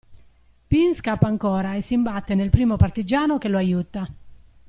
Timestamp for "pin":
0.67-0.95